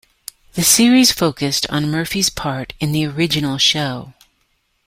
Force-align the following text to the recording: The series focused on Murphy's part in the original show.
The 0.55 0.63
series 0.63 1.11
focused 1.11 1.67
on 1.69 1.91
Murphy's 1.91 2.31
part 2.31 2.73
in 2.79 2.91
the 2.91 3.05
original 3.05 3.59
show. 3.59 4.15